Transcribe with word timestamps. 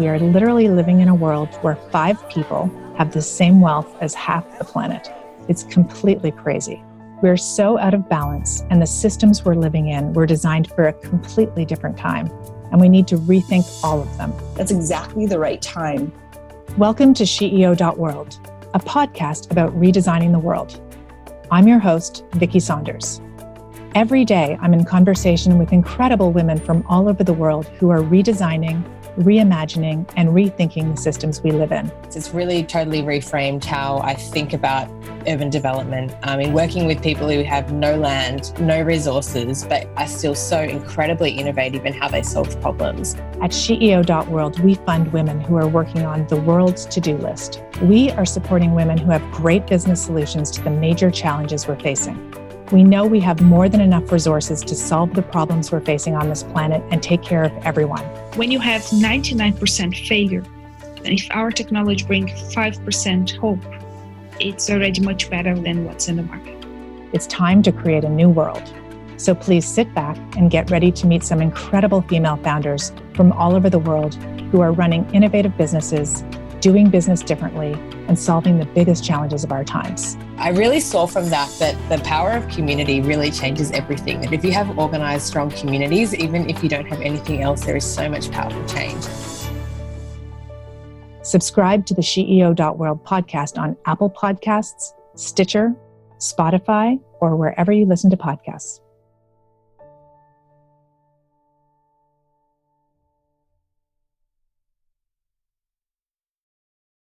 we 0.00 0.08
are 0.08 0.18
literally 0.18 0.66
living 0.68 1.00
in 1.00 1.08
a 1.08 1.14
world 1.14 1.54
where 1.56 1.76
five 1.92 2.16
people 2.30 2.72
have 2.96 3.12
the 3.12 3.20
same 3.20 3.60
wealth 3.60 3.94
as 4.00 4.14
half 4.14 4.58
the 4.58 4.64
planet. 4.64 5.12
It's 5.46 5.62
completely 5.64 6.30
crazy. 6.30 6.82
We're 7.20 7.36
so 7.36 7.76
out 7.76 7.92
of 7.92 8.08
balance, 8.08 8.62
and 8.70 8.80
the 8.80 8.86
systems 8.86 9.44
we're 9.44 9.56
living 9.56 9.88
in 9.88 10.14
were 10.14 10.24
designed 10.24 10.68
for 10.68 10.88
a 10.88 10.94
completely 10.94 11.66
different 11.66 11.98
time, 11.98 12.30
and 12.72 12.80
we 12.80 12.88
need 12.88 13.06
to 13.08 13.16
rethink 13.16 13.66
all 13.84 14.00
of 14.00 14.16
them. 14.16 14.32
That's 14.54 14.70
exactly 14.70 15.26
the 15.26 15.38
right 15.38 15.60
time. 15.60 16.10
Welcome 16.78 17.12
to 17.12 17.24
SheEO.world, 17.24 18.40
a 18.72 18.78
podcast 18.78 19.50
about 19.50 19.78
redesigning 19.78 20.32
the 20.32 20.38
world. 20.38 20.80
I'm 21.50 21.68
your 21.68 21.78
host, 21.78 22.24
Vicki 22.36 22.60
Saunders. 22.60 23.20
Every 23.94 24.24
day, 24.24 24.56
I'm 24.62 24.72
in 24.72 24.86
conversation 24.86 25.58
with 25.58 25.74
incredible 25.74 26.32
women 26.32 26.58
from 26.58 26.86
all 26.88 27.06
over 27.06 27.22
the 27.22 27.34
world 27.34 27.66
who 27.66 27.90
are 27.90 27.98
redesigning, 27.98 28.82
reimagining, 29.20 30.10
and 30.16 30.30
rethinking 30.30 30.94
the 30.94 31.00
systems 31.00 31.42
we 31.42 31.52
live 31.52 31.72
in. 31.72 31.90
It's 32.04 32.30
really 32.30 32.64
totally 32.64 33.02
reframed 33.02 33.64
how 33.64 33.98
I 33.98 34.14
think 34.14 34.52
about 34.52 34.90
urban 35.26 35.50
development. 35.50 36.14
I 36.22 36.36
mean, 36.36 36.52
working 36.52 36.86
with 36.86 37.02
people 37.02 37.28
who 37.28 37.42
have 37.42 37.72
no 37.72 37.96
land, 37.96 38.58
no 38.60 38.82
resources, 38.82 39.64
but 39.64 39.86
are 39.96 40.06
still 40.06 40.34
so 40.34 40.60
incredibly 40.60 41.32
innovative 41.32 41.86
in 41.86 41.92
how 41.92 42.08
they 42.08 42.22
solve 42.22 42.60
problems. 42.60 43.14
At 43.42 43.50
SheEO.world, 43.50 44.60
we 44.60 44.74
fund 44.74 45.12
women 45.12 45.40
who 45.40 45.56
are 45.56 45.68
working 45.68 46.04
on 46.04 46.26
the 46.26 46.40
world's 46.40 46.86
to 46.86 47.00
do 47.00 47.16
list. 47.16 47.62
We 47.82 48.10
are 48.12 48.26
supporting 48.26 48.74
women 48.74 48.98
who 48.98 49.10
have 49.10 49.22
great 49.30 49.66
business 49.66 50.02
solutions 50.02 50.50
to 50.52 50.62
the 50.62 50.70
major 50.70 51.10
challenges 51.10 51.66
we're 51.66 51.78
facing. 51.78 52.39
We 52.72 52.84
know 52.84 53.04
we 53.04 53.18
have 53.18 53.40
more 53.40 53.68
than 53.68 53.80
enough 53.80 54.12
resources 54.12 54.60
to 54.60 54.76
solve 54.76 55.14
the 55.14 55.22
problems 55.22 55.72
we're 55.72 55.80
facing 55.80 56.14
on 56.14 56.28
this 56.28 56.44
planet 56.44 56.84
and 56.92 57.02
take 57.02 57.20
care 57.20 57.42
of 57.42 57.52
everyone. 57.64 58.04
When 58.36 58.52
you 58.52 58.60
have 58.60 58.82
99% 58.82 60.06
failure, 60.06 60.44
and 60.98 61.08
if 61.08 61.26
our 61.32 61.50
technology 61.50 62.04
brings 62.04 62.30
5% 62.54 63.36
hope, 63.38 63.58
it's 64.38 64.70
already 64.70 65.00
much 65.00 65.28
better 65.28 65.58
than 65.58 65.84
what's 65.84 66.06
in 66.06 66.14
the 66.14 66.22
market. 66.22 66.64
It's 67.12 67.26
time 67.26 67.60
to 67.62 67.72
create 67.72 68.04
a 68.04 68.08
new 68.08 68.28
world. 68.28 68.72
So 69.16 69.34
please 69.34 69.66
sit 69.66 69.92
back 69.92 70.16
and 70.36 70.48
get 70.48 70.70
ready 70.70 70.92
to 70.92 71.08
meet 71.08 71.24
some 71.24 71.42
incredible 71.42 72.02
female 72.02 72.36
founders 72.36 72.92
from 73.14 73.32
all 73.32 73.56
over 73.56 73.68
the 73.68 73.80
world 73.80 74.14
who 74.52 74.60
are 74.60 74.70
running 74.70 75.12
innovative 75.12 75.56
businesses, 75.58 76.22
doing 76.60 76.90
business 76.90 77.22
differently, 77.22 77.72
and 78.08 78.18
solving 78.18 78.58
the 78.58 78.66
biggest 78.66 79.04
challenges 79.04 79.44
of 79.44 79.52
our 79.52 79.64
times. 79.64 80.16
I 80.36 80.50
really 80.50 80.80
saw 80.80 81.06
from 81.06 81.30
that 81.30 81.50
that 81.58 81.76
the 81.88 82.02
power 82.04 82.32
of 82.32 82.48
community 82.48 83.00
really 83.00 83.30
changes 83.30 83.70
everything. 83.70 84.20
That 84.20 84.32
if 84.32 84.44
you 84.44 84.52
have 84.52 84.78
organized, 84.78 85.26
strong 85.26 85.50
communities, 85.50 86.14
even 86.14 86.48
if 86.48 86.62
you 86.62 86.68
don't 86.68 86.86
have 86.86 87.00
anything 87.00 87.42
else, 87.42 87.64
there 87.64 87.76
is 87.76 87.84
so 87.84 88.08
much 88.08 88.30
powerful 88.30 88.64
change. 88.66 89.04
Subscribe 91.22 91.86
to 91.86 91.94
the 91.94 92.02
SheEO.world 92.02 93.04
podcast 93.04 93.58
on 93.58 93.76
Apple 93.86 94.10
Podcasts, 94.10 94.92
Stitcher, 95.14 95.74
Spotify, 96.18 97.00
or 97.20 97.36
wherever 97.36 97.72
you 97.72 97.86
listen 97.86 98.10
to 98.10 98.16
podcasts. 98.16 98.80